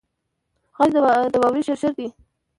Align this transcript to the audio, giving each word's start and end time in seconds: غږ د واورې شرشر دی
غږ 0.77 0.89
د 1.31 1.35
واورې 1.41 1.61
شرشر 1.67 1.91
دی 1.97 2.07